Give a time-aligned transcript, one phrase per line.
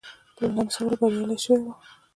[0.41, 1.73] لمسولو بریالی شوی وو.